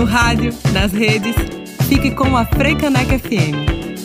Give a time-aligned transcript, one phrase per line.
[0.00, 1.36] No rádio, nas redes,
[1.86, 4.00] fique com a Freicaneca FM.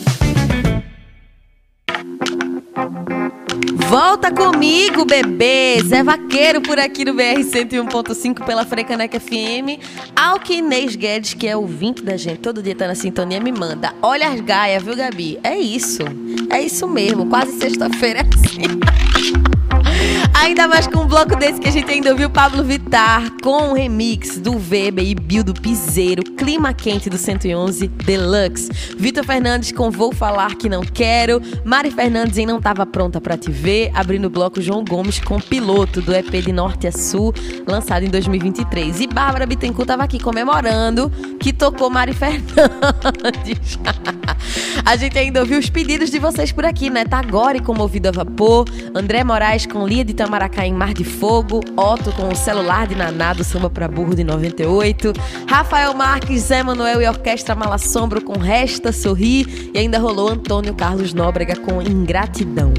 [3.88, 5.82] Volta comigo, bebê!
[5.82, 9.80] Zé Vaqueiro por aqui no BR 101.5 pela Frecaneca FM.
[10.14, 13.94] Alquinês Guedes, que é ouvinte da gente, todo dia tá na sintonia, me manda.
[14.02, 15.38] Olha as gaias, viu, Gabi?
[15.42, 16.02] É isso.
[16.50, 17.24] É isso mesmo.
[17.24, 19.55] Quase sexta-feira é assim.
[20.34, 23.74] Ainda mais com um bloco desse que a gente ainda ouviu Pablo Vitar com o
[23.74, 28.70] remix do Weber e Bill do Piseiro, Clima Quente do 111 Deluxe.
[28.96, 31.40] Vitor Fernandes com Vou Falar Que Não Quero.
[31.64, 33.90] Mari Fernandes em Não Tava Pronta Pra Te Ver.
[33.94, 37.34] Abrindo o bloco João Gomes com Piloto do EP de Norte a Sul,
[37.66, 39.00] lançado em 2023.
[39.00, 43.78] E Bárbara Bittencourt tava aqui comemorando que tocou Mari Fernandes.
[44.84, 47.04] a gente ainda ouviu os pedidos de vocês por aqui, né?
[47.04, 48.66] Tagore com Movido a Vapor.
[48.94, 52.96] André Moraes com Lia de Itamaracá em Mar de Fogo, Otto com o celular de
[52.96, 55.12] Naná do Samba pra Burro de 98,
[55.46, 61.14] Rafael Marques, Zé Manuel e Orquestra Malassombro com Resta Sorrir e ainda rolou Antônio Carlos
[61.14, 62.74] Nóbrega com Ingratidão.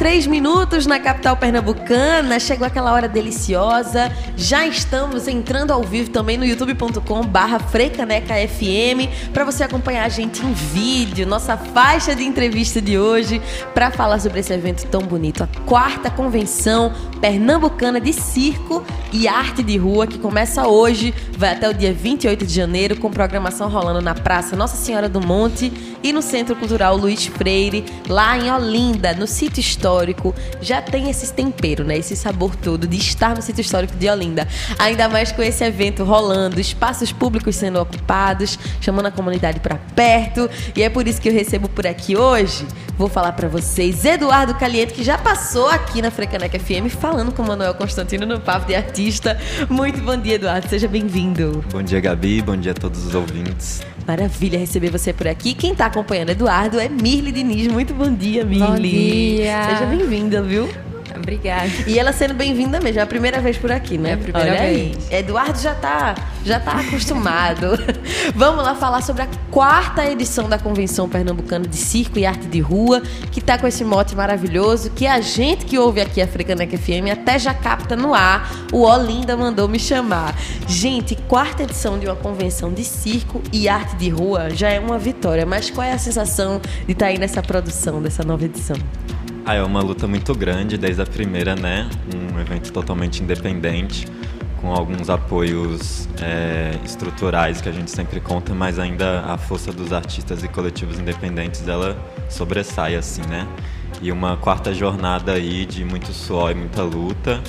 [0.00, 2.40] 23 minutos na capital pernambucana.
[2.40, 4.10] Chegou aquela hora deliciosa.
[4.34, 10.08] Já estamos entrando ao vivo também no youtube.com barra Frecaneca FM para você acompanhar a
[10.08, 11.26] gente em vídeo.
[11.26, 13.42] Nossa faixa de entrevista de hoje
[13.74, 15.42] para falar sobre esse evento tão bonito.
[15.42, 21.68] A quarta convenção pernambucana de circo e arte de rua que começa hoje, vai até
[21.68, 25.70] o dia 28 de janeiro com programação rolando na Praça Nossa Senhora do Monte
[26.02, 29.89] e no Centro Cultural Luiz Freire, lá em Olinda, no sítio histórico.
[30.60, 31.96] Já tem esse tempero, né?
[31.98, 34.46] Esse sabor todo de estar no sítio histórico de Olinda.
[34.78, 40.48] Ainda mais com esse evento rolando, espaços públicos sendo ocupados, chamando a comunidade para perto.
[40.74, 42.66] E é por isso que eu recebo por aqui hoje.
[42.96, 47.42] Vou falar para vocês Eduardo Caliente, que já passou aqui na Frecaneca FM falando com
[47.42, 49.38] Manuel Constantino no Papo de Artista.
[49.68, 50.68] Muito bom dia, Eduardo.
[50.68, 51.64] Seja bem-vindo.
[51.72, 52.42] Bom dia, Gabi.
[52.42, 53.80] Bom dia a todos os ouvintes.
[54.06, 55.54] Maravilha receber você por aqui.
[55.54, 57.68] Quem está acompanhando Eduardo é Mirli Diniz.
[57.68, 58.66] Muito bom dia, Mirli.
[58.66, 59.62] Bom dia.
[59.64, 60.68] Seja bem-vinda, viu?
[61.20, 61.70] Obrigada.
[61.86, 64.10] E ela sendo bem-vinda mesmo, é a primeira vez por aqui, né?
[64.10, 65.10] É a primeira Olha vez.
[65.10, 65.18] Aí.
[65.18, 66.14] Eduardo já tá,
[66.44, 67.78] já tá acostumado.
[68.34, 72.60] Vamos lá falar sobre a quarta edição da Convenção Pernambucana de Circo e Arte de
[72.60, 76.76] Rua, que tá com esse mote maravilhoso, que a gente que ouve aqui a Frecanec
[76.76, 78.50] FM até já capta no ar.
[78.72, 80.34] O Olinda mandou me chamar.
[80.66, 84.98] Gente, quarta edição de uma convenção de circo e arte de rua já é uma
[84.98, 88.76] vitória, mas qual é a sensação de estar aí nessa produção dessa nova edição?
[89.44, 91.88] Ah, é uma luta muito grande desde a primeira, né?
[92.14, 94.06] Um evento totalmente independente,
[94.60, 99.92] com alguns apoios é, estruturais que a gente sempre conta, mas ainda a força dos
[99.92, 101.96] artistas e coletivos independentes ela
[102.28, 103.48] sobressai, assim, né?
[104.02, 107.42] E uma quarta jornada aí de muito suor e muita luta,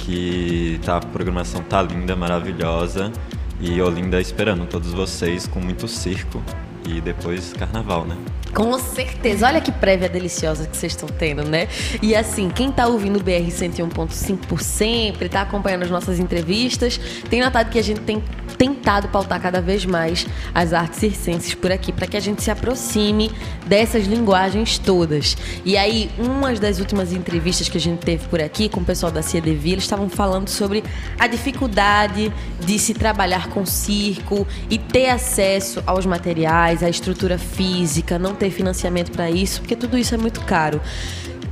[0.00, 3.12] que tá, a programação tá linda, maravilhosa,
[3.60, 6.42] e Olinda esperando todos vocês com muito circo
[6.88, 8.16] e depois carnaval, né?
[8.54, 9.46] Com certeza.
[9.46, 11.68] Olha que prévia deliciosa que vocês estão tendo, né?
[12.00, 16.98] E assim, quem tá ouvindo o BR 101.5 por sempre, tá acompanhando as nossas entrevistas,
[17.28, 18.22] tem notado que a gente tem
[18.56, 22.50] tentado pautar cada vez mais as artes circenses por aqui, para que a gente se
[22.50, 23.30] aproxime
[23.66, 25.36] dessas linguagens todas.
[25.64, 29.12] E aí, uma das últimas entrevistas que a gente teve por aqui com o pessoal
[29.12, 30.82] da CIADV, eles estavam falando sobre
[31.18, 38.18] a dificuldade de se trabalhar com circo e ter acesso aos materiais, à estrutura física,
[38.18, 40.80] não ter financiamento para isso, porque tudo isso é muito caro.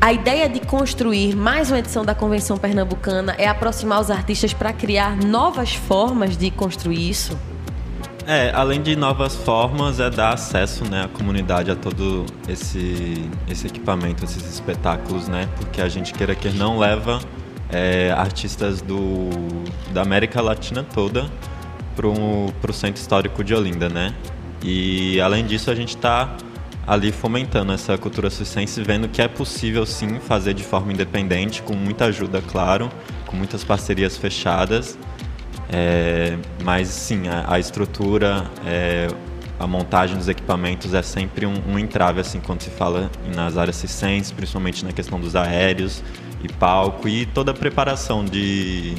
[0.00, 4.72] A ideia de construir mais uma edição da Convenção Pernambucana é aproximar os artistas para
[4.72, 7.36] criar novas formas de construir isso?
[8.26, 13.68] É, além de novas formas, é dar acesso né, à comunidade a todo esse, esse
[13.68, 15.48] equipamento, esses espetáculos, né?
[15.56, 17.20] Porque a gente queira que não leva
[17.70, 19.30] é, artistas do,
[19.92, 21.30] da América Latina toda
[21.94, 24.12] para o centro histórico de Olinda, né?
[24.62, 26.36] E além disso, a gente está
[26.86, 31.74] ali fomentando essa cultura circense, vendo que é possível sim fazer de forma independente, com
[31.74, 32.88] muita ajuda, claro,
[33.26, 34.96] com muitas parcerias fechadas.
[35.68, 39.08] É, mas sim, a, a estrutura, é,
[39.58, 43.76] a montagem dos equipamentos é sempre um, um, entrave assim quando se fala nas áreas
[43.76, 46.04] circenses, principalmente na questão dos aéreos
[46.42, 48.94] e palco e toda a preparação de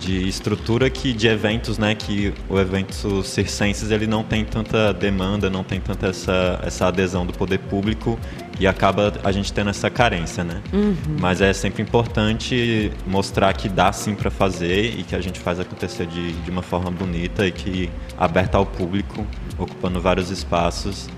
[0.00, 5.48] de estrutura que de eventos, né, que o evento circenses ele não tem tanta demanda,
[5.48, 8.18] não tem tanta essa, essa adesão do poder público
[8.58, 10.60] e acaba a gente tendo essa carência, né?
[10.70, 10.94] Uhum.
[11.18, 15.58] Mas é sempre importante mostrar que dá sim para fazer e que a gente faz
[15.58, 17.88] acontecer de, de uma forma bonita e que
[18.18, 19.26] aberta ao público público,
[19.58, 21.08] ocupando vários espaços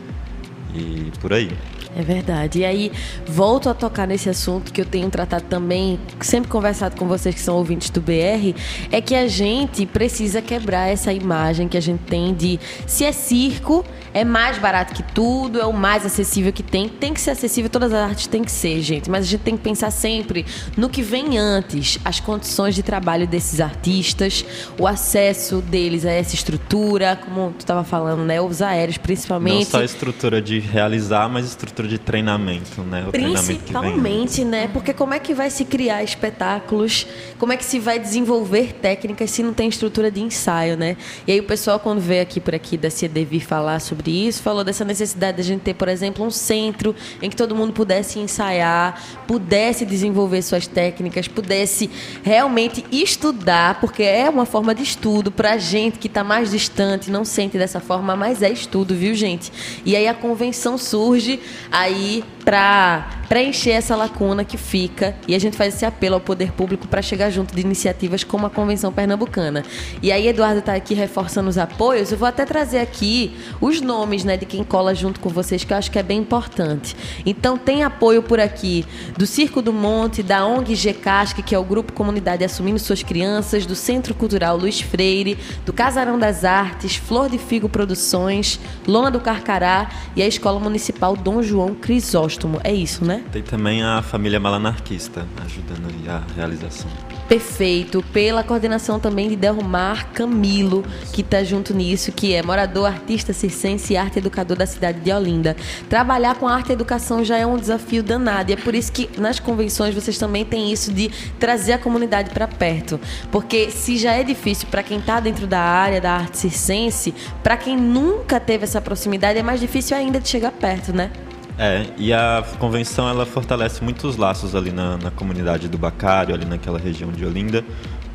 [0.75, 1.51] e por aí.
[1.95, 2.61] É verdade.
[2.61, 2.93] E aí,
[3.27, 7.41] volto a tocar nesse assunto que eu tenho tratado também, sempre conversado com vocês que
[7.41, 8.55] são ouvintes do BR,
[8.91, 13.13] é que a gente precisa quebrar essa imagem que a gente tem de se é
[13.13, 16.89] circo, é mais barato que tudo, é o mais acessível que tem.
[16.89, 19.11] Tem que ser acessível, todas as artes tem que ser, gente.
[19.11, 20.45] Mas a gente tem que pensar sempre
[20.77, 24.45] no que vem antes, as condições de trabalho desses artistas,
[24.79, 28.41] o acesso deles a essa estrutura, como tu estava falando, né?
[28.41, 29.65] Os aéreos, principalmente.
[29.65, 33.05] Não só a estrutura de realizar, mas a estrutura de treinamento, né?
[33.09, 34.69] O Principalmente, né?
[34.69, 37.07] Porque como é que vai se criar espetáculos?
[37.39, 40.97] Como é que se vai desenvolver técnicas se não tem estrutura de ensaio, né?
[41.27, 44.43] E aí o pessoal, quando veio aqui por aqui da CDV falar sobre sobre isso,
[44.43, 47.73] falou dessa necessidade de a gente ter, por exemplo, um centro em que todo mundo
[47.73, 51.89] pudesse ensaiar, pudesse desenvolver suas técnicas, pudesse
[52.23, 57.25] realmente estudar, porque é uma forma de estudo para gente que está mais distante, não
[57.25, 59.53] sente dessa forma, mas é estudo, viu, gente?
[59.85, 61.39] E aí a convenção surge
[61.71, 66.53] aí para preencher essa lacuna que fica e a gente faz esse apelo ao poder
[66.53, 69.63] público para chegar junto de iniciativas como a Convenção Pernambucana.
[70.03, 74.25] E aí Eduardo está aqui reforçando os apoios, eu vou até trazer aqui os nomes
[74.25, 76.95] né, de quem cola junto com vocês, que eu acho que é bem importante.
[77.25, 78.85] Então tem apoio por aqui
[79.17, 83.65] do Circo do Monte, da ONG GCASC, que é o Grupo Comunidade Assumindo Suas Crianças,
[83.65, 89.21] do Centro Cultural Luiz Freire, do Casarão das Artes, Flor de Figo Produções, Lona do
[89.21, 92.32] Carcará e a Escola Municipal Dom João Crisóstomo.
[92.33, 92.61] Crisóstomo.
[92.65, 93.25] É isso, né?
[93.33, 96.91] Tem também a família malanarquista ajudando ali a realização.
[97.29, 98.03] Perfeito.
[98.13, 103.93] Pela coordenação também de Delmar Camilo, que está junto nisso, que é morador, artista circense
[103.93, 105.57] e arte educador da cidade de Olinda.
[105.89, 108.51] Trabalhar com arte e educação já é um desafio danado.
[108.51, 112.31] E é por isso que nas convenções vocês também têm isso de trazer a comunidade
[112.31, 113.01] para perto.
[113.31, 117.57] Porque se já é difícil para quem está dentro da área da arte circense, para
[117.57, 121.11] quem nunca teve essa proximidade, é mais difícil ainda de chegar perto, né?
[121.59, 126.45] É, e a convenção ela fortalece muitos laços ali na, na comunidade do Bacário, ali
[126.45, 127.65] naquela região de Olinda,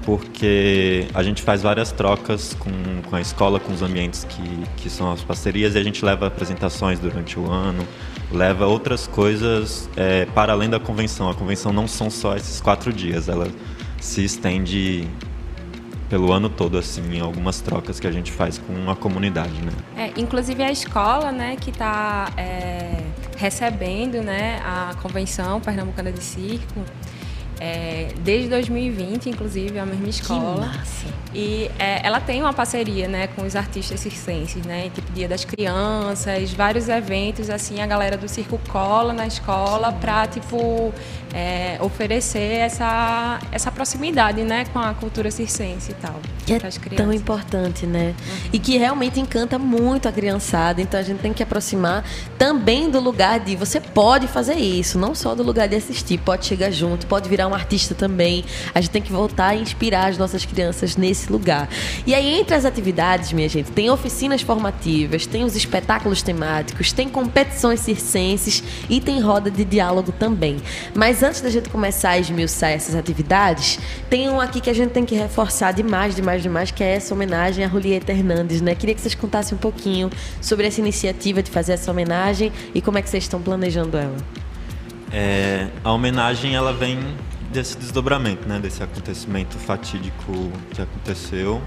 [0.04, 2.72] porque a gente faz várias trocas com,
[3.08, 6.28] com a escola, com os ambientes que, que são as parcerias, e a gente leva
[6.28, 7.86] apresentações durante o ano,
[8.32, 11.30] leva outras coisas é, para além da convenção.
[11.30, 13.48] A convenção não são só esses quatro dias, ela
[14.00, 15.08] se estende
[16.10, 19.72] pelo ano todo, assim, algumas trocas que a gente faz com a comunidade, né?
[19.98, 23.04] É, inclusive a escola, né, que está é,
[23.38, 26.84] recebendo, né, a convenção pernambucana de circo,
[27.60, 30.70] é, desde 2020, inclusive, é a mesma escola.
[30.70, 31.08] Que massa.
[31.34, 35.44] E é, ela tem uma parceria, né, com os artistas circenses, né, tipo Dia das
[35.44, 40.94] Crianças, vários eventos, assim, a galera do circo cola na escola para tipo
[41.34, 46.16] é, oferecer essa essa proximidade, né, com a cultura circense e tal.
[46.46, 46.60] Que é
[46.96, 48.16] tão importante, né?
[48.18, 48.50] Uhum.
[48.54, 50.82] E que realmente encanta muito a criançada.
[50.82, 52.06] Então a gente tem que aproximar
[52.38, 56.46] também do lugar de você pode fazer isso, não só do lugar de assistir, pode
[56.46, 58.44] chegar junto, pode virar um artista também.
[58.74, 61.70] A gente tem que voltar a inspirar as nossas crianças nesse lugar.
[62.06, 67.08] E aí, entre as atividades, minha gente, tem oficinas formativas, tem os espetáculos temáticos, tem
[67.10, 70.58] competições circenses e tem roda de diálogo também.
[70.94, 73.80] Mas antes da gente começar a esmiuçar essas atividades,
[74.10, 77.14] tem um aqui que a gente tem que reforçar demais, demais, demais, que é essa
[77.14, 78.76] homenagem a Julieta Hernandes, né?
[78.76, 80.10] Queria que vocês contassem um pouquinho
[80.42, 84.18] sobre essa iniciativa de fazer essa homenagem e como é que vocês estão planejando ela.
[85.12, 87.00] É, a homenagem ela vem
[87.52, 91.62] desse desdobramento, né, desse acontecimento fatídico que aconteceu.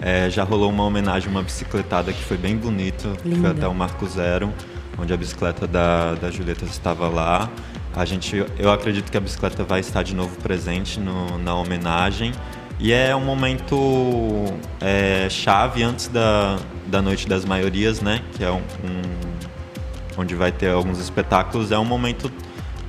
[0.00, 3.74] É, já rolou uma homenagem, uma bicicletada que foi bem bonito, que foi até o
[3.74, 4.52] Marco Zero,
[4.98, 7.48] onde a bicicleta da, da Julieta estava lá.
[7.94, 12.32] A gente, eu acredito que a bicicleta vai estar de novo presente no, na homenagem.
[12.78, 14.44] E é um momento
[14.80, 18.20] é, chave antes da, da Noite das Maiorias, né?
[18.36, 21.70] Que é um, um, onde vai ter alguns espetáculos.
[21.70, 22.30] É um momento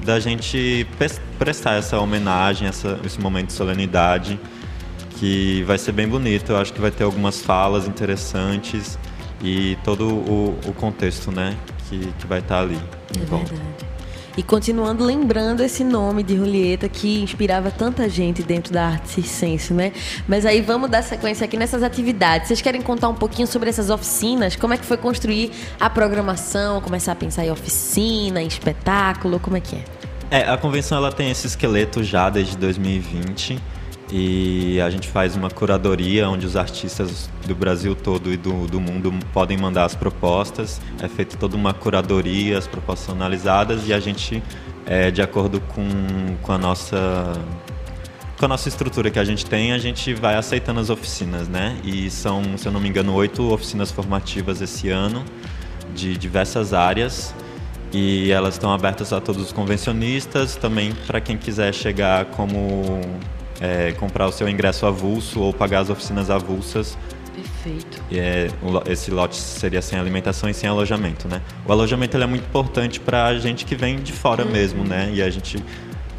[0.06, 0.88] da gente
[1.40, 4.40] prestar essa homenagem, essa, esse momento de solenidade,
[5.18, 6.52] que vai ser bem bonito.
[6.52, 9.00] Eu acho que vai ter algumas falas interessantes
[9.44, 11.58] e todo o, o contexto, né,
[11.90, 12.80] que, que vai estar ali.
[13.16, 13.54] É verdade.
[14.38, 19.74] E continuando lembrando esse nome de Julieta que inspirava tanta gente dentro da arte circense,
[19.74, 19.94] né?
[20.28, 22.50] Mas aí vamos dar sequência aqui nessas atividades.
[22.50, 24.58] Vocês querem contar um pouquinho sobre essas oficinas?
[24.58, 26.82] Como é que foi construir a programação?
[26.82, 29.40] Começar a pensar em oficina, em espetáculo?
[29.40, 29.84] Como é que é?
[30.30, 33.58] É, a convenção ela tem esse esqueleto já desde 2020
[34.12, 38.80] e a gente faz uma curadoria onde os artistas do Brasil todo e do, do
[38.80, 40.80] mundo podem mandar as propostas.
[41.02, 44.44] É feita toda uma curadoria, as propostas analisadas e a gente,
[44.86, 45.88] é, de acordo com,
[46.42, 47.34] com a nossa
[48.38, 51.78] com a nossa estrutura que a gente tem, a gente vai aceitando as oficinas, né?
[51.86, 55.24] E são, se eu não me engano, oito oficinas formativas esse ano,
[55.96, 57.34] de diversas áreas.
[57.94, 63.00] E elas estão abertas a todos os convencionistas, também para quem quiser chegar como
[63.60, 66.98] é, comprar o seu ingresso avulso ou pagar as oficinas avulsas.
[67.36, 68.02] Perfeito.
[68.10, 68.48] E é,
[68.88, 71.42] esse lote seria sem alimentação e sem alojamento, né?
[71.66, 74.52] O alojamento é muito importante para a gente que vem de fora uhum.
[74.52, 75.12] mesmo, né?
[75.14, 75.62] E a gente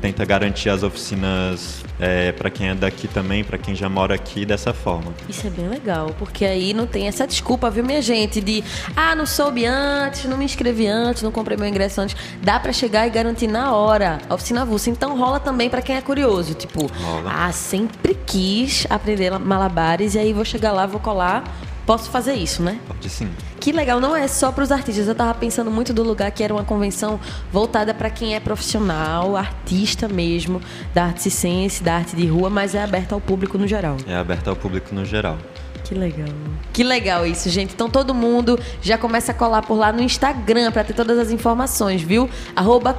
[0.07, 4.47] tenta garantir as oficinas é, para quem é daqui também, para quem já mora aqui
[4.47, 5.13] dessa forma.
[5.29, 8.63] Isso é bem legal, porque aí não tem essa desculpa, viu, minha gente, de
[8.95, 12.17] ah, não soube antes, não me inscrevi antes, não comprei meu ingresso antes.
[12.41, 14.91] Dá para chegar e garantir na hora a oficina avulsa.
[14.91, 17.33] Então rola também para quem é curioso, tipo, rola.
[17.35, 21.43] ah, sempre quis aprender malabares e aí vou chegar lá, vou colar,
[21.87, 22.79] posso fazer isso, né?
[22.87, 23.31] Pode sim.
[23.61, 25.07] Que legal, não é só para os artistas.
[25.07, 27.19] Eu tava pensando muito do lugar que era uma convenção
[27.53, 30.61] voltada para quem é profissional, artista mesmo,
[30.93, 33.97] da arte ciência, da arte de rua, mas é aberta ao público no geral.
[34.07, 35.39] É aberta ao público no geral.
[35.87, 36.29] Que legal.
[36.73, 37.73] Que legal isso, gente.
[37.73, 41.31] Então todo mundo já começa a colar por lá no Instagram para ter todas as
[41.31, 42.29] informações, viu?
[42.57, 42.93] Arroba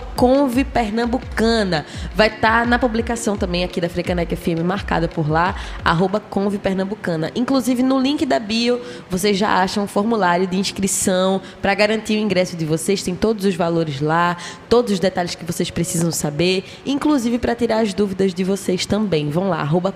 [0.72, 1.86] Pernambucana.
[2.15, 5.53] Vai estar tá na publicação também aqui da Frecanec FM, marcada por lá,
[5.84, 6.24] arroba
[6.63, 7.29] Pernambucana.
[7.36, 8.79] Inclusive no link da bio,
[9.10, 13.03] vocês já acham um formulário de inscrição para garantir o ingresso de vocês.
[13.03, 14.38] Tem todos os valores lá,
[14.70, 19.29] todos os detalhes que vocês precisam saber, inclusive para tirar as dúvidas de vocês também.
[19.29, 19.94] Vão lá, arroba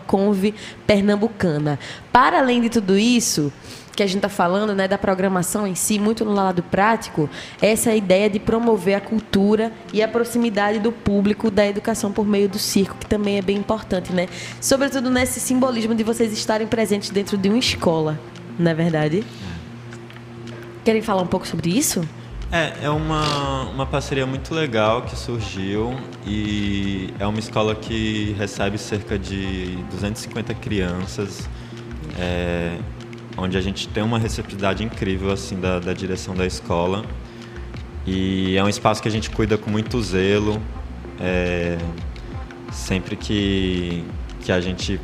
[0.85, 1.79] Pernambucana.
[2.11, 3.51] Para além de tudo isso,
[3.95, 7.29] que a gente está falando, né, da programação em si, muito no lado prático,
[7.61, 12.25] essa é ideia de promover a cultura e a proximidade do público da educação por
[12.25, 14.27] meio do circo, que também é bem importante, né?
[14.59, 18.19] Sobretudo nesse simbolismo de vocês estarem presentes dentro de uma escola,
[18.57, 19.23] não é verdade?
[20.83, 22.07] Querem falar um pouco sobre isso?
[22.51, 25.95] É, é uma, uma parceria muito legal que surgiu
[26.25, 31.47] e é uma escola que recebe cerca de 250 crianças
[32.21, 32.77] é,
[33.35, 37.03] onde a gente tem uma receptividade incrível assim da, da direção da escola
[38.05, 40.61] e é um espaço que a gente cuida com muito zelo.
[41.19, 41.77] É,
[42.71, 44.03] sempre que,
[44.41, 44.99] que a gente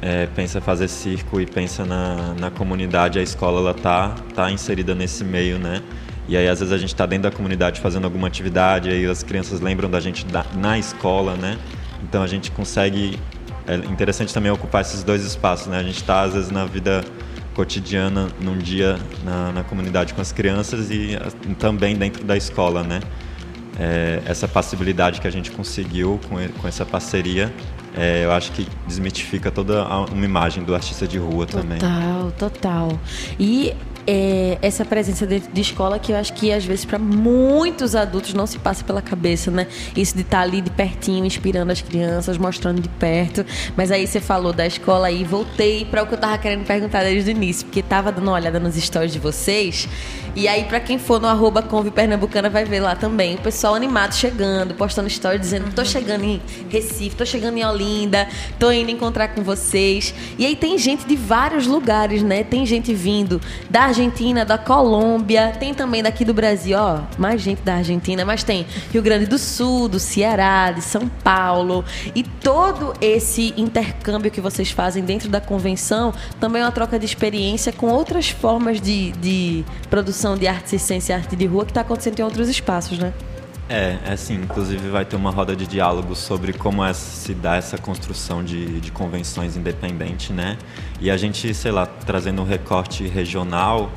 [0.00, 4.94] é, pensa fazer circo e pensa na, na comunidade, a escola ela tá, tá inserida
[4.94, 5.82] nesse meio, né?
[6.26, 9.22] E aí às vezes a gente está dentro da comunidade fazendo alguma atividade, aí as
[9.22, 11.58] crianças lembram da gente da, na escola, né?
[12.02, 13.18] Então a gente consegue
[13.66, 15.78] é interessante também ocupar esses dois espaços, né?
[15.78, 17.04] A gente está às vezes na vida
[17.54, 21.16] cotidiana, num dia na, na comunidade com as crianças e
[21.58, 23.00] também dentro da escola, né?
[23.78, 27.52] É, essa passibilidade que a gente conseguiu com, com essa parceria,
[27.96, 31.78] é, eu acho que desmitifica toda uma imagem do artista de rua também.
[31.78, 33.00] Total, total.
[33.38, 33.74] E
[34.06, 38.34] é, essa presença dentro de escola que eu acho que às vezes para muitos adultos
[38.34, 39.66] não se passa pela cabeça, né?
[39.96, 43.44] Isso de estar tá ali de pertinho, inspirando as crianças, mostrando de perto.
[43.76, 47.02] Mas aí você falou da escola e voltei para o que eu tava querendo perguntar
[47.02, 49.88] desde o início, porque tava dando uma olhada nos stories de vocês.
[50.36, 53.76] E aí, para quem for no arroba Conve Pernambucana, vai ver lá também o pessoal
[53.76, 58.90] animado chegando, postando stories dizendo: tô chegando em Recife, tô chegando em Olinda, tô indo
[58.90, 60.12] encontrar com vocês.
[60.36, 62.42] E aí tem gente de vários lugares, né?
[62.42, 67.62] Tem gente vindo da Argentina, da Colômbia, tem também daqui do Brasil, ó, mais gente
[67.62, 71.84] da Argentina, mas tem Rio Grande do Sul, do Ceará, de São Paulo.
[72.12, 77.06] E todo esse intercâmbio que vocês fazem dentro da convenção também é uma troca de
[77.06, 81.70] experiência com outras formas de, de produção de arte ciência e arte de rua que
[81.70, 83.12] está acontecendo em outros espaços, né?
[83.68, 87.56] É, é assim, inclusive vai ter uma roda de diálogo sobre como é, se dá
[87.56, 90.58] essa construção de, de convenções independente, né?
[91.00, 93.90] E a gente, sei lá, trazendo um recorte regional,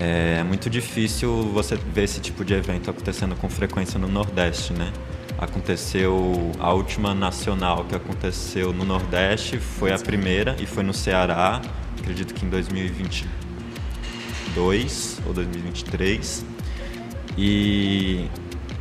[0.00, 4.92] é muito difícil você ver esse tipo de evento acontecendo com frequência no Nordeste, né?
[5.38, 11.62] Aconteceu a última nacional que aconteceu no Nordeste, foi a primeira e foi no Ceará,
[11.98, 16.44] acredito que em 2022 ou 2023.
[17.36, 18.28] E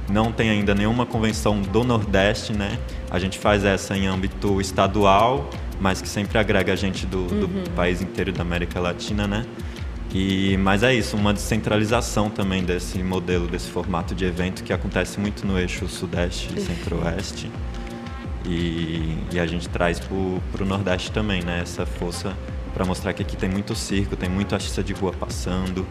[0.09, 2.77] não tem ainda nenhuma convenção do Nordeste, né?
[3.09, 5.49] A gente faz essa em âmbito estadual,
[5.79, 7.63] mas que sempre agrega a gente do, uhum.
[7.63, 9.45] do país inteiro da América Latina, né?
[10.13, 15.19] E, mas é isso, uma descentralização também desse modelo, desse formato de evento que acontece
[15.19, 17.51] muito no eixo Sudeste e Centro-Oeste.
[18.45, 21.59] E, e, a gente traz para o Nordeste também, né?
[21.61, 22.33] Essa força
[22.73, 25.85] para mostrar que aqui tem muito circo, tem muito artista de rua passando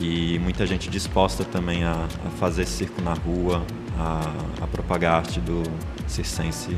[0.00, 1.92] e muita gente disposta também a,
[2.26, 3.62] a fazer circo na rua,
[3.98, 5.62] a, a propagar a arte do
[6.06, 6.76] circense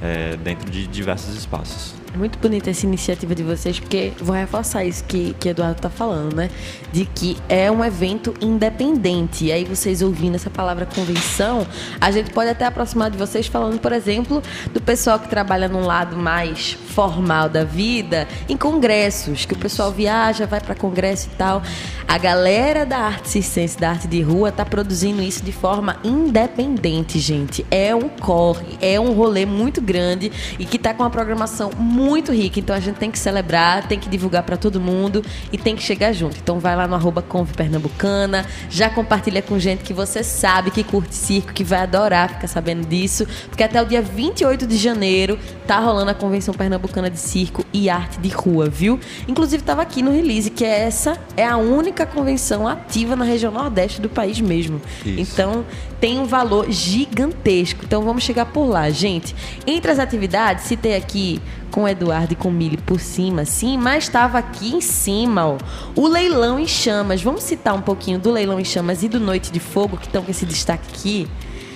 [0.00, 1.94] é, dentro de diversos espaços.
[2.16, 6.34] Muito bonita essa iniciativa de vocês, porque vou reforçar isso que, que Eduardo está falando,
[6.34, 6.48] né?
[6.90, 9.44] De que é um evento independente.
[9.44, 11.66] E aí, vocês ouvindo essa palavra convenção,
[12.00, 14.42] a gente pode até aproximar de vocês falando, por exemplo,
[14.72, 19.92] do pessoal que trabalha num lado mais formal da vida, em congressos, que o pessoal
[19.92, 21.62] viaja, vai para congresso e tal.
[22.08, 27.18] A galera da arte circense, da arte de rua, tá produzindo isso de forma independente,
[27.18, 27.66] gente.
[27.70, 32.05] É um corre, é um rolê muito grande e que tá com uma programação muito
[32.14, 32.60] rica.
[32.60, 35.82] Então a gente tem que celebrar, tem que divulgar para todo mundo e tem que
[35.82, 36.36] chegar junto.
[36.36, 37.24] Então vai lá no arroba
[37.56, 42.48] Pernambucana, já compartilha com gente que você sabe que curte circo, que vai adorar ficar
[42.48, 47.18] sabendo disso, porque até o dia 28 de janeiro tá rolando a Convenção Pernambucana de
[47.18, 48.98] Circo e Arte de Rua, viu?
[49.26, 54.00] Inclusive tava aqui no release que essa é a única convenção ativa na região nordeste
[54.00, 54.80] do país mesmo.
[55.04, 55.32] Isso.
[55.32, 55.64] Então
[56.00, 57.84] tem um valor gigantesco.
[57.84, 59.34] Então vamos chegar por lá, gente.
[59.66, 63.76] Entre as atividades, citei aqui com o Eduardo e com o Mili por cima, sim,
[63.76, 65.58] mas estava aqui em cima, ó,
[65.94, 67.22] o leilão em chamas.
[67.22, 70.22] Vamos citar um pouquinho do leilão em chamas e do Noite de Fogo, que estão
[70.22, 71.28] com esse destaque aqui.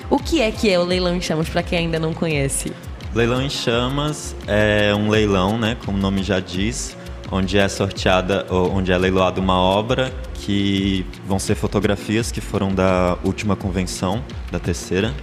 [0.09, 2.73] O que é que é o leilão em chamas para quem ainda não conhece?
[3.15, 6.97] Leilão em Chamas é um leilão, né, como o nome já diz,
[7.31, 12.75] onde é sorteada, ou onde é leiloada uma obra que vão ser fotografias que foram
[12.75, 15.15] da última convenção, da terceira.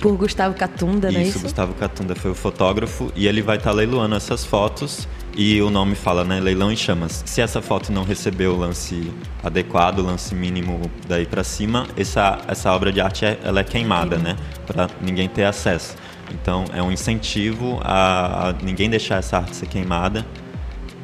[0.00, 1.40] Por Gustavo Catunda, não é Isso, isso?
[1.42, 5.94] Gustavo Catunda foi o fotógrafo e ele vai estar leiloando essas fotos e o nome
[5.94, 7.22] fala, né, leilão em chamas.
[7.24, 9.12] Se essa foto não recebeu o lance
[9.44, 13.64] adequado, o lance mínimo daí para cima, essa essa obra de arte é, ela é
[13.64, 15.94] queimada, né, para ninguém ter acesso.
[16.32, 20.26] Então é um incentivo a, a ninguém deixar essa arte ser queimada,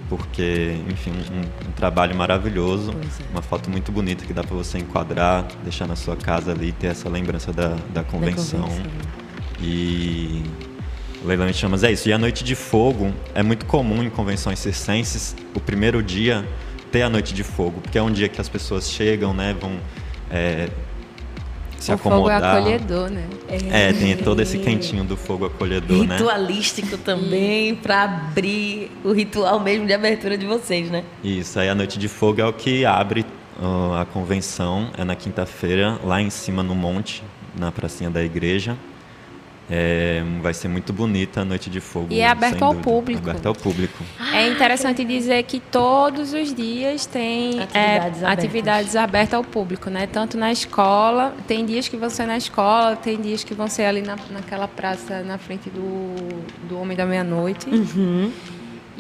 [0.08, 3.30] porque, enfim, um, um trabalho maravilhoso, é.
[3.30, 6.88] uma foto muito bonita que dá para você enquadrar, deixar na sua casa ali, ter
[6.88, 8.62] essa lembrança da, da convenção.
[8.62, 8.90] convenção.
[9.60, 10.42] E
[11.22, 12.08] o Leilão em Chamas é isso.
[12.08, 16.46] E a Noite de Fogo é muito comum em convenções circenses, o primeiro dia
[16.90, 19.78] ter a Noite de Fogo, porque é um dia que as pessoas chegam, né, vão
[20.30, 20.68] é,
[21.78, 22.56] se o fogo é acomodar.
[22.56, 23.24] acolhedor, né?
[23.70, 26.16] É, tem todo esse quentinho do fogo acolhedor, né?
[26.16, 31.04] Ritualístico também, para abrir o ritual mesmo de abertura de vocês, né?
[31.22, 33.24] Isso, aí a Noite de Fogo é o que abre
[33.60, 37.22] ó, a convenção, é na quinta-feira, lá em cima no monte,
[37.58, 38.76] na pracinha da igreja.
[39.70, 42.06] É, vai ser muito bonita a Noite de Fogo.
[42.10, 42.90] E é aberto ao dúvida.
[42.90, 43.30] público.
[43.30, 44.04] Aberto ao público.
[44.32, 48.22] É interessante dizer que todos os dias tem é, Atividades abertas.
[48.24, 50.06] atividades abertas ao público, né?
[50.06, 53.84] Tanto na escola, tem dias que vão ser na escola, tem dias que vão ser
[53.84, 56.14] ali na, naquela praça na frente do,
[56.66, 57.68] do Homem da Meia-Noite.
[57.68, 58.32] Uhum.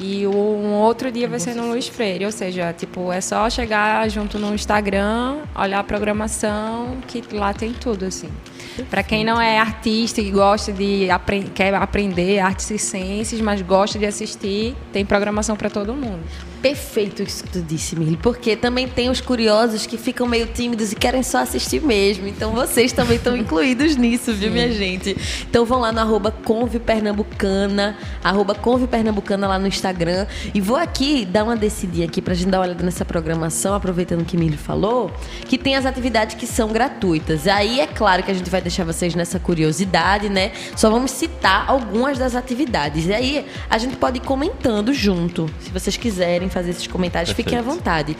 [0.00, 4.08] E um outro dia vai ser no Luiz Freire, ou seja, tipo, é só chegar
[4.08, 8.28] junto no Instagram, olhar a programação, que lá tem tudo, assim.
[8.84, 13.98] Para quem não é artista e gosta de apren quer aprender artes circenses, mas gosta
[13.98, 16.22] de assistir, tem programação para todo mundo.
[16.62, 20.90] Perfeito isso que tu disse, Mirli, porque também tem os curiosos que ficam meio tímidos
[20.90, 22.26] e querem só assistir mesmo.
[22.26, 25.16] Então vocês também estão incluídos nisso, viu, minha gente?
[25.48, 30.26] Então vão lá no arroba Conve Pernambucana, arroba Conve Pernambucana lá no Instagram.
[30.52, 34.24] E vou aqui dar uma decidinha aqui pra gente dar uma olhada nessa programação, aproveitando
[34.24, 35.12] que Mirli falou,
[35.46, 37.46] que tem as atividades que são gratuitas.
[37.46, 40.50] Aí é claro que a gente vai deixar vocês nessa curiosidade, né?
[40.74, 43.06] Só vamos citar algumas das atividades.
[43.06, 47.58] E aí a gente pode ir comentando junto, se vocês quiserem fazer esses comentários, fiquem
[47.58, 47.78] à Perfeito.
[47.78, 48.16] vontade.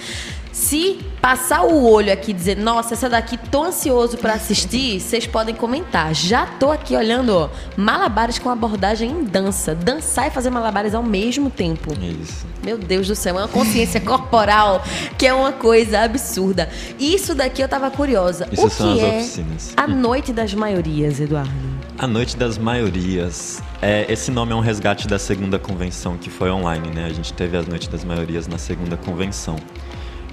[0.52, 5.24] Se passar o olho aqui e dizer, nossa, essa daqui tô ansioso pra assistir, vocês
[5.24, 6.12] podem comentar.
[6.14, 9.72] Já tô aqui olhando, ó, malabares com abordagem em dança.
[9.74, 11.92] Dançar e fazer malabares ao mesmo tempo.
[11.94, 12.44] Isso.
[12.64, 14.82] Meu Deus do céu, é uma consciência corporal
[15.16, 16.68] que é uma coisa absurda.
[16.98, 18.48] Isso daqui eu tava curiosa.
[18.50, 19.72] Isso o que é oficinas.
[19.76, 21.77] a noite das maiorias, Eduardo?
[21.98, 23.61] A Noite das Maiorias.
[23.82, 27.06] É, esse nome é um resgate da segunda convenção que foi online, né?
[27.06, 29.56] A gente teve a Noite das Maiorias na segunda convenção.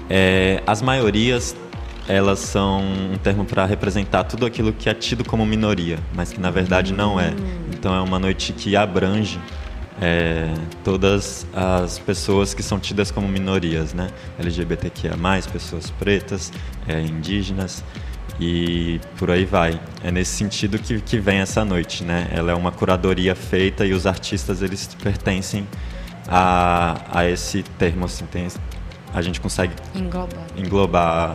[0.08, 1.56] É, as maiorias,
[2.06, 6.40] elas são um termo para representar tudo aquilo que é tido como minoria, mas que
[6.40, 7.34] na verdade não é.
[7.74, 9.40] Então é uma noite que abrange
[10.00, 14.10] é, todas as pessoas que são tidas como minorias, né?
[14.38, 15.16] LGBTQIA+,
[15.52, 16.52] pessoas pretas,
[16.86, 17.82] é, indígenas
[18.40, 19.80] e por aí vai.
[20.02, 22.28] É nesse sentido que, que vem essa noite, né?
[22.30, 25.66] Ela é uma curadoria feita e os artistas eles pertencem
[26.28, 28.48] a, a esse termo, assim, tem,
[29.14, 30.44] a gente consegue Englobar.
[30.56, 31.34] englobar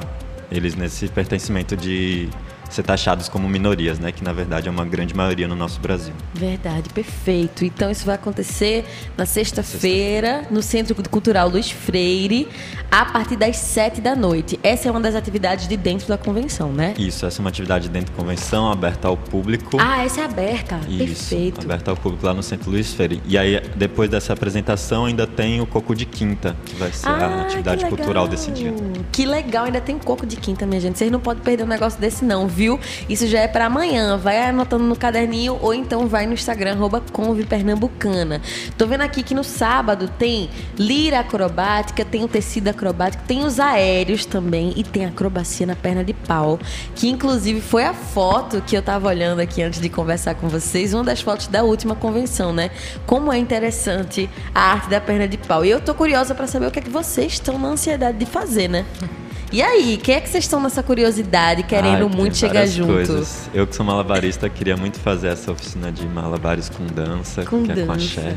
[0.52, 2.30] eles nesse pertencimento de
[2.74, 4.12] ser taxados como minorias, né?
[4.12, 6.14] Que na verdade é uma grande maioria no nosso Brasil.
[6.34, 7.64] Verdade, perfeito.
[7.66, 8.86] Então isso vai acontecer
[9.18, 12.48] na sexta-feira, no Centro Cultural Luiz Freire,
[12.90, 14.60] a partir das sete da noite.
[14.64, 16.94] Essa é uma das atividades de dentro da convenção, né?
[16.98, 19.78] Isso, essa é uma atividade dentro da convenção, aberta ao público.
[19.80, 20.80] Ah, essa é aberta.
[20.88, 21.62] Isso, perfeito.
[21.62, 23.22] aberta ao público lá no Centro Luiz Freire.
[23.26, 27.26] E aí, depois dessa apresentação, ainda tem o Coco de Quinta, que vai ser Ah,
[27.26, 28.74] a atividade cultural desse dia.
[29.12, 30.98] Que legal, ainda tem coco de quinta, minha gente.
[30.98, 32.61] Vocês não podem perder um negócio desse, não, viu?
[33.10, 34.18] Isso já é pra amanhã.
[34.18, 38.42] Vai anotando no caderninho ou então vai no Instagram, arroba Conve Pernambucana.
[38.78, 43.60] Tô vendo aqui que no sábado tem lira acrobática, tem o tecido acrobático, tem os
[43.60, 46.60] aéreos também e tem acrobacia na perna de pau.
[46.96, 50.94] Que inclusive foi a foto que eu tava olhando aqui antes de conversar com vocês,
[50.94, 52.72] uma das fotos da última convenção, né?
[53.06, 55.66] Como é interessante a arte da perna de pau.
[55.66, 58.26] E eu tô curiosa pra saber o que é que vocês estão na ansiedade de
[58.26, 58.86] fazer, né?
[59.52, 62.94] E aí, quem é que vocês estão nessa curiosidade, querendo Ai, muito chegar junto?
[62.94, 63.50] coisas.
[63.54, 67.72] Eu que sou malabarista, queria muito fazer essa oficina de malabares com dança, Com que
[67.72, 68.22] é com dança.
[68.22, 68.36] axé.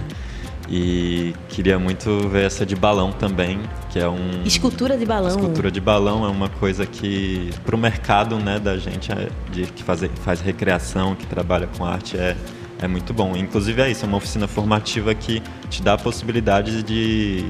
[0.69, 4.43] E queria muito ver essa de balão também, que é um...
[4.45, 5.29] Escultura de balão.
[5.29, 9.67] Escultura de balão é uma coisa que, para o mercado né, da gente, é- de,
[9.67, 12.35] que faz, faz recreação, que trabalha com arte, é,
[12.83, 13.37] é muito bom.
[13.37, 17.45] Inclusive é isso, é uma oficina formativa que te dá a possibilidade de,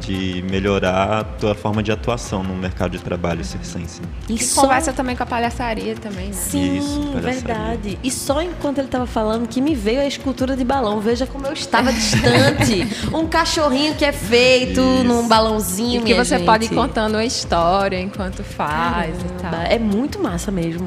[0.00, 4.00] de melhorar a tua forma de atuação no mercado de trabalho circense.
[4.28, 6.32] E Que só- conversa também com a palhaçaria também, né?
[6.32, 7.32] Sim, Isso, palhaçaria.
[7.32, 7.98] verdade.
[8.02, 11.00] E só enquanto ele estava falando que me veio a escultura de balão.
[11.00, 12.86] Veja como eu estava distante.
[13.14, 15.04] um cachorrinho que é feito Isso.
[15.04, 16.46] num balãozinho, E que você gente.
[16.46, 19.72] pode ir contando uma história enquanto faz e Caramba, tal.
[19.72, 20.86] É muito massa mesmo.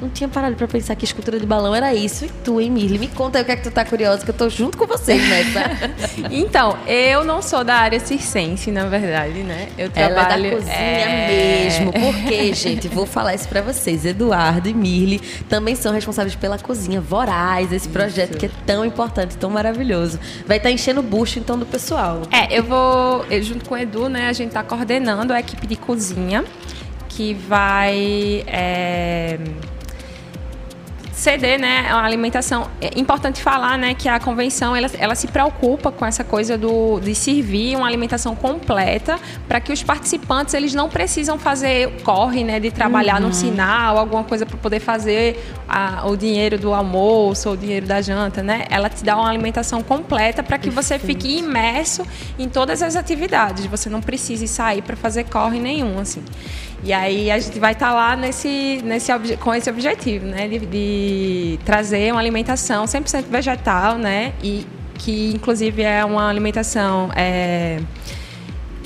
[0.00, 2.24] Não tinha parado pra pensar que escultura de balão era isso.
[2.24, 2.98] E tu, hein, Mirly?
[2.98, 4.86] Me conta aí o que é que tu tá curiosa, que eu tô junto com
[4.86, 5.60] vocês nessa.
[6.30, 9.68] Então, eu não sou da área circense, na verdade, né?
[9.76, 10.46] Eu Ela trabalho...
[10.46, 11.92] é da cozinha é, mesmo.
[11.92, 12.88] Por quê, gente?
[12.88, 14.04] Vou falar isso pra vocês.
[14.04, 19.36] Eduardo e Mirly também são responsáveis pela Cozinha Voraz, esse projeto que é tão importante,
[19.36, 20.18] tão maravilhoso.
[20.46, 22.22] Vai estar enchendo o bucho, então, do pessoal.
[22.30, 25.66] É, eu vou, eu, junto com o Edu, né, a gente tá coordenando a equipe
[25.66, 26.44] de cozinha
[27.08, 29.38] que vai é,
[31.20, 32.68] ceder, né, a alimentação.
[32.80, 36.98] É importante falar, né, que a convenção ela, ela se preocupa com essa coisa do,
[37.00, 42.58] de servir uma alimentação completa para que os participantes eles não precisam fazer corre, né,
[42.58, 47.54] de trabalhar no sinal, alguma coisa para poder fazer a- o dinheiro do almoço ou
[47.54, 48.64] o dinheiro da janta, né?
[48.70, 52.02] Ela te dá uma alimentação completa para que você fique imerso
[52.38, 53.66] em todas as atividades.
[53.66, 56.22] Você não precise sair para fazer corre nenhum, assim.
[56.82, 60.48] E aí a gente vai estar lá nesse, nesse, com esse objetivo, né?
[60.48, 64.32] De, de trazer uma alimentação 100% vegetal, né?
[64.42, 67.80] E que inclusive é uma alimentação é,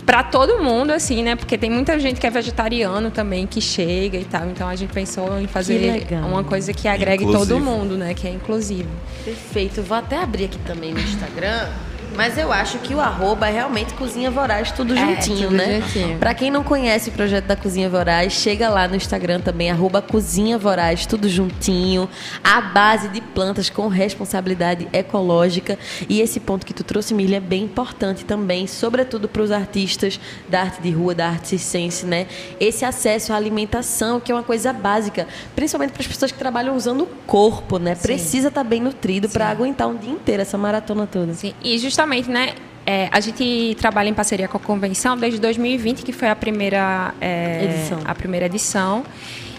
[0.04, 1.36] para todo mundo, assim, né?
[1.36, 4.48] Porque tem muita gente que é vegetariano também que chega e tal.
[4.48, 7.54] Então a gente pensou em fazer uma coisa que agregue Inclusivo.
[7.54, 8.12] todo mundo, né?
[8.12, 8.90] Que é inclusivo.
[9.24, 9.82] Perfeito.
[9.82, 11.68] Vou até abrir aqui também no Instagram.
[12.16, 15.80] Mas eu acho que o arroba é realmente Cozinha Voraz, tudo É, juntinho, tudo né?
[15.80, 16.18] juntinho.
[16.18, 20.00] Pra quem não conhece o projeto da Cozinha Voraz, chega lá no Instagram também, arroba
[20.00, 22.08] Cozinha Voraz, tudo juntinho.
[22.42, 25.78] A base de plantas com responsabilidade ecológica.
[26.08, 30.20] E esse ponto que tu trouxe, Milha, é bem importante também, sobretudo para os artistas
[30.48, 32.26] da arte de rua, da arte circense, né?
[32.60, 36.76] Esse acesso à alimentação, que é uma coisa básica, principalmente para as pessoas que trabalham
[36.76, 37.94] usando o corpo, né?
[37.94, 41.34] Precisa estar bem nutrido para aguentar um dia inteiro essa maratona toda.
[41.34, 42.54] Sim, e justamente, né?
[42.86, 47.14] é, a gente trabalha em parceria com a convenção desde 2020, que foi a primeira
[47.20, 48.00] é, Edição.
[48.04, 49.04] A primeira edição.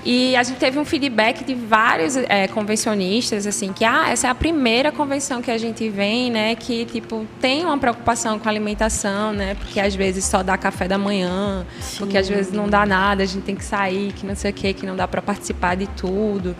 [0.06, 4.30] E a gente teve um feedback de vários é, convencionistas, assim, que ah, essa é
[4.30, 6.54] a primeira convenção que a gente vem, né?
[6.54, 9.56] Que tipo tem uma preocupação com a alimentação, né?
[9.56, 11.66] Porque às vezes só dá café da manhã,
[11.98, 14.54] porque às vezes não dá nada, a gente tem que sair, que não sei o
[14.54, 16.56] quê, que não dá para participar de tudo.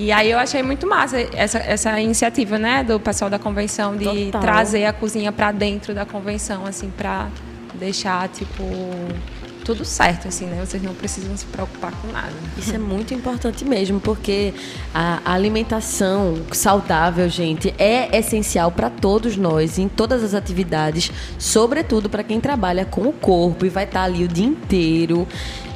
[0.00, 4.26] E aí eu achei muito massa essa, essa iniciativa, né, do pessoal da convenção de
[4.26, 4.40] Total.
[4.40, 7.26] trazer a cozinha para dentro da convenção, assim, para
[7.74, 8.62] deixar tipo
[9.64, 10.64] tudo certo, assim, né?
[10.64, 12.32] Vocês não precisam se preocupar com nada.
[12.56, 14.54] Isso é muito importante mesmo, porque
[14.94, 22.22] a alimentação saudável, gente, é essencial para todos nós, em todas as atividades, sobretudo para
[22.22, 25.26] quem trabalha com o corpo e vai estar ali o dia inteiro.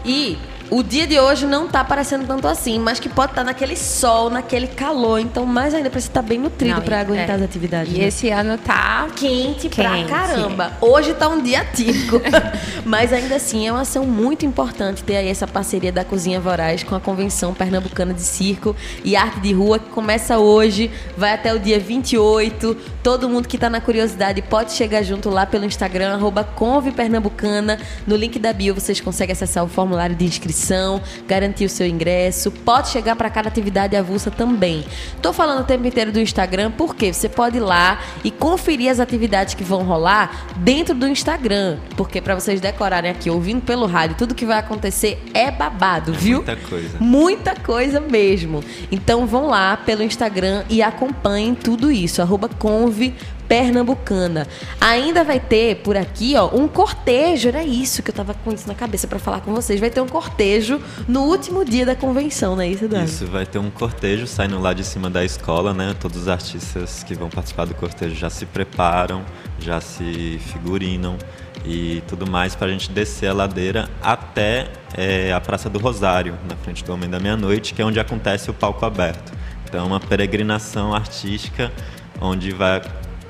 [0.07, 0.39] E
[0.71, 4.31] o dia de hoje não tá parecendo tanto assim, mas que pode estar naquele sol,
[4.31, 7.35] naquele calor, então mais ainda precisa estar bem nutrido para aguentar é.
[7.35, 7.95] as atividades.
[7.95, 8.07] E né?
[8.07, 10.09] esse ano tá quente pra Quente.
[10.09, 10.73] caramba.
[10.81, 12.21] Hoje tá um dia típico.
[12.85, 16.83] Mas ainda assim é uma ação muito importante ter aí essa parceria da Cozinha Voraz
[16.83, 21.53] com a Convenção Pernambucana de Circo e Arte de Rua, que começa hoje, vai até
[21.55, 22.77] o dia 28.
[23.03, 27.79] Todo mundo que tá na curiosidade pode chegar junto lá pelo Instagram, arroba Conve Pernambucana.
[28.07, 31.87] No link da bio vocês conseguem acessar o formulário de inscrição inscrição, garantir o seu
[31.87, 32.51] ingresso.
[32.51, 34.85] Pode chegar para cada atividade avulsa também.
[35.21, 39.01] Tô falando o tempo inteiro do Instagram porque você pode ir lá e conferir as
[39.01, 41.79] atividades que vão rolar dentro do Instagram.
[41.97, 46.37] Porque para vocês decorarem aqui, ouvindo pelo rádio, tudo que vai acontecer é babado, viu?
[46.39, 46.99] Muita coisa.
[47.01, 48.63] Muita coisa mesmo.
[48.91, 52.23] Então vão lá pelo Instagram e acompanhem tudo isso.
[52.23, 53.15] Arroba conve
[53.49, 54.47] pernambucana.
[54.81, 57.49] Ainda vai ter por aqui, ó, um cortejo.
[57.49, 59.81] Era isso que eu tava com isso na cabeça para falar com vocês.
[59.81, 63.05] Vai ter um cortejo no último dia da convenção, não é isso, Dani?
[63.05, 65.95] Isso, vai ter um cortejo saindo lá de cima da escola, né?
[65.99, 69.23] Todos os artistas que vão participar do cortejo já se preparam,
[69.59, 71.17] já se figurinam
[71.65, 76.37] e tudo mais para a gente descer a ladeira até é, a Praça do Rosário,
[76.49, 79.33] na frente do Homem da Meia-Noite, que é onde acontece o palco aberto.
[79.65, 81.73] Então, é uma peregrinação artística
[82.21, 82.83] onde vai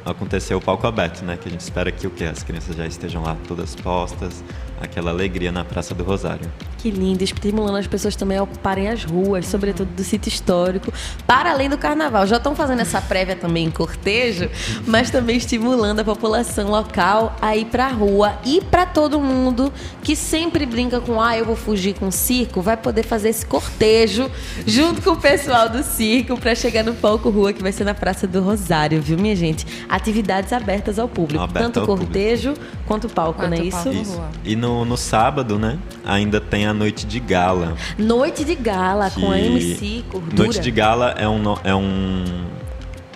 [0.05, 1.37] acontecer o palco aberto, né?
[1.37, 4.43] Que a gente espera que o que as crianças já estejam lá todas postas,
[4.81, 6.51] aquela alegria na Praça do Rosário.
[6.83, 10.93] Que lindo, estimulando as pessoas também a ocuparem as ruas, sobretudo do sítio histórico,
[11.25, 12.27] para além do carnaval.
[12.27, 14.51] Já estão fazendo essa prévia também em cortejo,
[14.85, 19.73] mas também estimulando a população local a ir para a rua e para todo mundo
[20.03, 23.47] que sempre brinca com ah, eu vou fugir com o circo, vai poder fazer esse
[23.47, 24.29] cortejo
[24.67, 27.95] junto com o pessoal do circo para chegar no palco rua que vai ser na
[27.95, 29.65] Praça do Rosário, viu, minha gente?
[29.89, 32.55] Atividades abertas ao público, Aberto tanto ao cortejo
[32.89, 33.77] quanto o palco, Quanto não é isso?
[33.77, 33.93] palco.
[33.93, 34.13] Isso.
[34.17, 34.31] Boa.
[34.45, 35.79] E no, no sábado, né?
[36.05, 37.77] Ainda tem a noite de gala.
[37.99, 40.37] Noite de gala com a que- MC Gordura.
[40.37, 42.25] Noite de gala é, um, é um,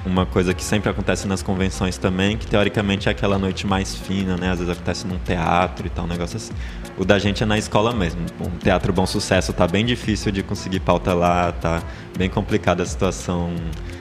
[0.05, 4.37] uma coisa que sempre acontece nas convenções também, que teoricamente é aquela noite mais fina,
[4.37, 4.51] né?
[4.51, 6.53] Às vezes acontece num teatro e tal, um negócio assim.
[6.99, 8.23] O da gente é na escola mesmo.
[8.40, 11.83] Um teatro Bom Sucesso tá bem difícil de conseguir pauta lá, tá
[12.16, 13.53] bem complicada a situação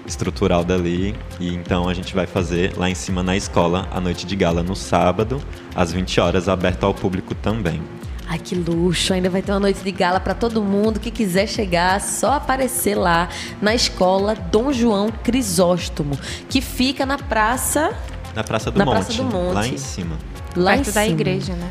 [0.07, 1.13] estrutural dali.
[1.39, 4.63] E então a gente vai fazer lá em cima na escola a noite de gala
[4.63, 5.41] no sábado,
[5.75, 7.81] às 20 horas, aberto ao público também.
[8.27, 9.13] Ai, que luxo!
[9.13, 12.95] Ainda vai ter uma noite de gala para todo mundo que quiser chegar, só aparecer
[12.95, 13.29] lá
[13.61, 16.17] na escola Dom João Crisóstomo,
[16.49, 17.95] que fica na praça
[18.35, 19.53] Na Praça do, Na Monte, Praça do Monte.
[19.53, 20.17] lá em cima.
[20.55, 21.05] lá Perto em da cima.
[21.13, 21.69] igreja, né?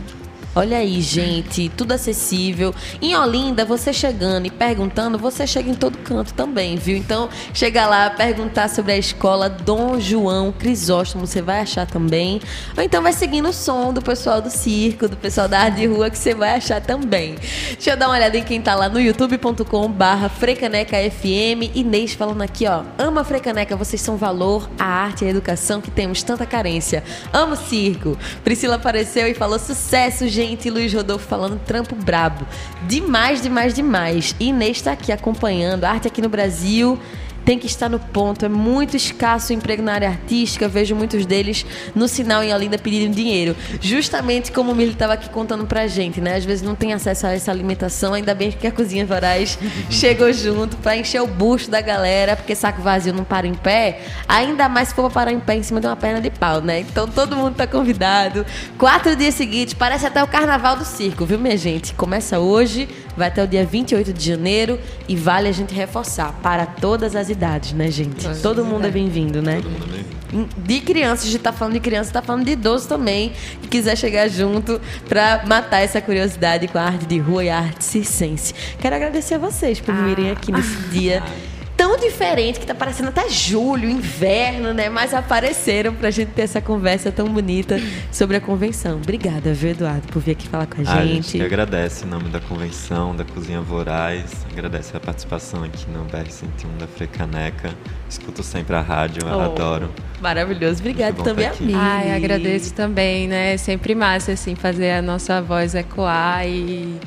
[0.57, 2.73] Olha aí, gente, tudo acessível.
[3.03, 6.97] Em Olinda, você chegando e perguntando, você chega em todo canto também, viu?
[6.97, 12.41] Então, chega lá, perguntar sobre a escola Dom João Crisóstomo, você vai achar também.
[12.77, 15.87] Ou então vai seguindo o som do pessoal do circo, do pessoal da arte de
[15.87, 17.35] rua, que você vai achar também.
[17.73, 21.75] Deixa eu dar uma olhada em quem tá lá no youtube.com barra Frecaneca FM.
[21.75, 22.85] Inês falando aqui, ó.
[22.97, 27.03] Ama Frecaneca, vocês são valor, a arte e a educação que temos tanta carência.
[27.33, 28.17] Amo circo.
[28.45, 30.44] Priscila apareceu e falou sucesso, gente.
[30.53, 32.47] E Luiz Rodolfo falando trampo brabo.
[32.87, 34.35] Demais, demais, demais.
[34.39, 35.85] Inês tá aqui acompanhando.
[35.85, 36.99] Arte aqui no Brasil
[37.45, 38.45] tem que estar no ponto.
[38.45, 40.67] É muito escasso o emprego na área artística.
[40.67, 43.55] Vejo muitos deles no sinal em Olinda pedindo dinheiro.
[43.81, 46.37] Justamente como o Mili estava aqui contando pra gente, né?
[46.37, 48.15] Às vezes não tem acesso a essa alimentação.
[48.15, 49.59] Ainda bem que a Cozinha Voraz
[49.91, 54.01] chegou junto pra encher o bucho da galera, porque saco vazio não para em pé.
[54.29, 56.81] Ainda mais se for parar em pé em cima de uma perna de pau, né?
[56.81, 58.47] Então todo mundo tá convidado.
[58.79, 61.95] Quatro dias seguintes, parece até o carnaval do circo, viu, minha gente?
[61.95, 66.67] Começa hoje, vai até o dia 28 de janeiro e vale a gente reforçar para
[66.67, 68.27] todas as idades, né, gente?
[68.43, 69.57] Todo mundo é bem-vindo, né?
[69.57, 70.15] Todo mundo bem-vindo.
[70.57, 73.97] De crianças, a gente tá falando de criança, tá falando de idoso também, que quiser
[73.97, 78.53] chegar junto pra matar essa curiosidade com a arte de rua e a arte circense.
[78.81, 81.23] Quero agradecer a vocês por virem aqui nesse dia
[81.77, 84.89] tão diferente que tá parecendo até julho, inverno, né?
[84.89, 87.77] Mas apareceram pra gente ter essa conversa tão bonita
[88.13, 88.97] sobre a convenção.
[88.97, 91.39] Obrigada, viu, Eduardo, por vir aqui falar com a Ah, a gente gente.
[91.39, 96.79] que agradece em nome da convenção, da Cozinha Voraz, agradece a participação aqui no BR-101
[96.79, 97.71] da Frecaneca.
[98.09, 99.91] Escuto sempre a rádio, eu Oh, adoro.
[100.21, 100.83] Maravilhoso.
[100.83, 101.75] Bom também tá a mim.
[101.75, 103.55] Ai, agradeço também, né?
[103.55, 106.99] É sempre massa, assim, fazer a nossa voz ecoar e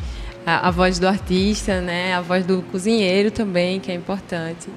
[0.47, 2.13] a, a voz do artista, né?
[2.15, 4.69] A voz do cozinheiro também, que é importante.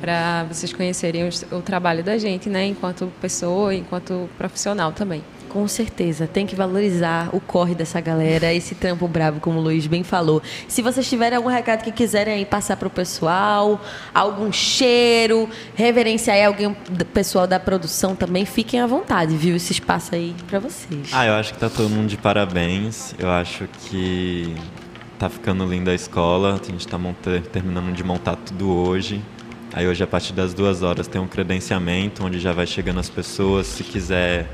[0.00, 2.64] Para vocês conhecerem os- o, trabalho da gente, né?
[2.66, 5.22] Enquanto pessoa, enquanto profissional também.
[5.48, 9.84] Com certeza, tem que valorizar o corre dessa galera, esse trampo brabo, como o Luiz
[9.88, 10.40] bem falou.
[10.68, 13.80] Se vocês tiverem algum recado que quiserem aí passar pro pessoal,
[14.14, 16.72] algum cheiro, reverenciar aí alguém
[17.12, 19.56] pessoal da produção também, fiquem à vontade, viu?
[19.56, 21.08] Esse espaço aí pra vocês.
[21.12, 23.12] Ah, eu acho que tá todo mundo de parabéns.
[23.18, 24.54] Eu acho que
[25.20, 26.58] tá ficando linda a escola.
[26.60, 29.20] A gente tá monta- terminando de montar tudo hoje.
[29.74, 33.10] Aí hoje, a partir das duas horas, tem um credenciamento, onde já vai chegando as
[33.10, 33.66] pessoas.
[33.66, 34.50] Se quiser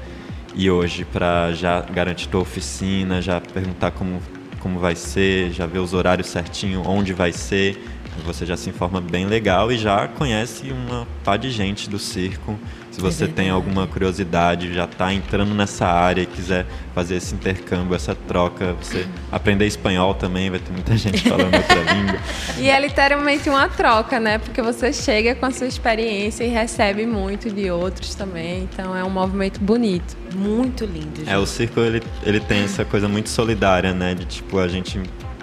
[0.57, 4.20] ir hoje para já garantir tua oficina, já perguntar como,
[4.59, 7.81] como vai ser, já ver os horários certinho, onde vai ser.
[8.24, 12.59] Você já se informa bem legal e já conhece uma pá de gente do circo.
[12.96, 17.94] Se você tem alguma curiosidade, já está entrando nessa área e quiser fazer esse intercâmbio,
[17.94, 22.18] essa troca, você aprender espanhol também, vai ter muita gente falando outra língua.
[22.56, 24.38] E é literalmente uma troca, né?
[24.38, 28.62] Porque você chega com a sua experiência e recebe muito de outros também.
[28.62, 30.16] Então é um movimento bonito.
[30.35, 31.18] Muito lindo.
[31.18, 31.28] Gente.
[31.28, 34.14] É, o circo ele, ele tem essa coisa muito solidária, né?
[34.14, 35.02] De tipo, a gente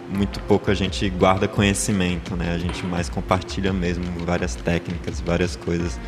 [0.10, 2.52] muito pouco a gente guarda conhecimento, né?
[2.52, 6.00] A gente mais compartilha mesmo várias técnicas, várias coisas.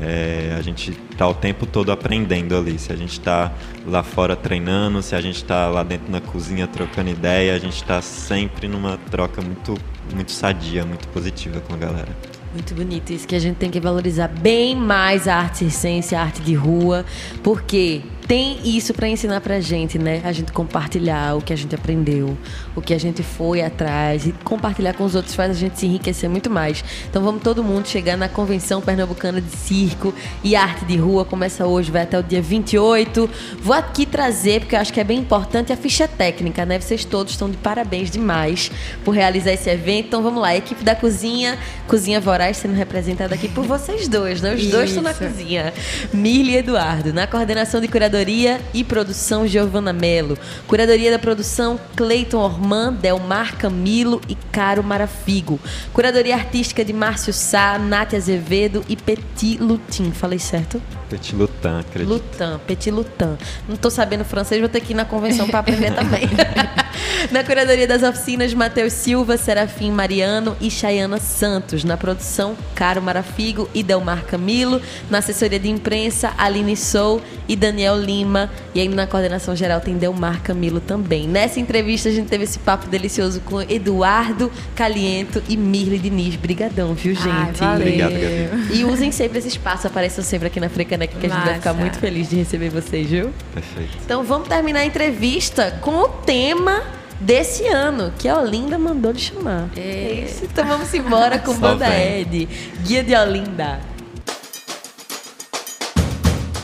[0.00, 2.78] É, a gente está o tempo todo aprendendo ali.
[2.78, 3.52] Se a gente está
[3.86, 7.76] lá fora treinando, se a gente está lá dentro na cozinha trocando ideia, a gente
[7.76, 9.74] está sempre numa troca muito,
[10.14, 12.08] muito sadia, muito positiva com a galera.
[12.52, 16.20] Muito bonito isso que a gente tem que valorizar bem mais a arte circense, a
[16.20, 17.02] arte de rua,
[17.42, 20.20] porque tem isso para ensinar pra gente, né?
[20.22, 22.36] A gente compartilhar o que a gente aprendeu,
[22.74, 25.86] o que a gente foi atrás e compartilhar com os outros faz a gente se
[25.86, 26.84] enriquecer muito mais.
[27.08, 31.66] Então vamos todo mundo chegar na Convenção Pernambucana de Circo e Arte de Rua, começa
[31.66, 33.28] hoje, vai até o dia 28.
[33.60, 36.80] Vou aqui trazer, porque eu acho que é bem importante, a ficha técnica, né?
[36.80, 38.70] Vocês todos estão de parabéns demais
[39.04, 40.06] por realizar esse evento.
[40.06, 44.54] Então vamos lá, equipe da cozinha, Cozinha Voraz sendo representada aqui por vocês dois, né?
[44.54, 44.70] Os isso.
[44.70, 45.72] dois estão na cozinha.
[46.12, 50.38] Mirli e Eduardo, na coordenação de curadoria e produção Giovana Melo.
[50.66, 55.58] Curadoria da produção Cleiton Orman, Delmar Camilo e Caro Marafigo.
[55.92, 60.12] Curadoria artística de Márcio Sá, Nátia Azevedo e Petit Lutin.
[60.12, 60.80] Falei certo?
[61.10, 62.12] Petit Lutin, acredito.
[62.12, 63.36] Lutin, Petit Lutin.
[63.66, 66.22] Não estou sabendo francês, vou ter que ir na convenção para aprender também.
[67.30, 71.84] na curadoria das oficinas, Matheus Silva, Serafim Mariano e Chayana Santos.
[71.84, 74.80] Na produção, Caro Marafigo e Delmar Camilo.
[75.10, 78.50] Na assessoria de imprensa, Aline Sou e Daniel Lima.
[78.74, 81.28] E ainda na coordenação geral tem Delmar Camilo também.
[81.28, 86.36] Nessa entrevista, a gente teve esse papo delicioso com Eduardo Caliento e Mirle Diniz.
[86.36, 87.28] Brigadão, viu, gente?
[87.30, 87.86] Ai, valeu.
[87.86, 91.54] Obrigado, E usem sempre esse espaço, apareçam sempre aqui na Frecaneca, que a gente vai
[91.54, 93.30] ficar muito feliz de receber vocês, viu?
[93.54, 93.98] Perfeito.
[94.04, 96.82] Então vamos terminar a entrevista com o tema
[97.22, 99.68] desse ano, que a Olinda mandou lhe chamar.
[99.76, 100.24] É.
[100.26, 102.48] Isso, então vamos embora com Banda Ed,
[102.84, 103.80] Guia de Olinda.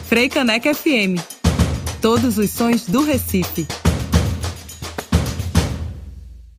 [0.07, 1.21] Frei Caneca FM.
[2.01, 3.66] Todos os sons do Recife.